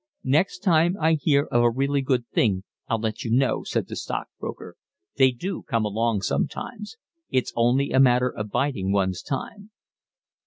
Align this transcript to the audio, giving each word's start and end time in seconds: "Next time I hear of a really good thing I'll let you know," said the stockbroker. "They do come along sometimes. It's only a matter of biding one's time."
"Next 0.25 0.63
time 0.63 0.95
I 0.99 1.13
hear 1.13 1.43
of 1.43 1.61
a 1.61 1.69
really 1.69 2.01
good 2.01 2.25
thing 2.29 2.63
I'll 2.87 2.97
let 2.97 3.23
you 3.23 3.29
know," 3.29 3.63
said 3.63 3.87
the 3.87 3.95
stockbroker. 3.95 4.75
"They 5.17 5.29
do 5.29 5.61
come 5.61 5.85
along 5.85 6.23
sometimes. 6.23 6.97
It's 7.29 7.53
only 7.55 7.91
a 7.91 7.99
matter 7.99 8.29
of 8.35 8.49
biding 8.49 8.91
one's 8.91 9.21
time." 9.21 9.69